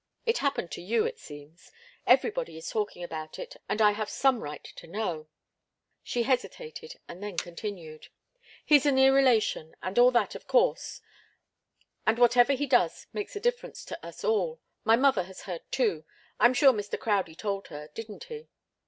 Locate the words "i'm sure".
16.39-16.73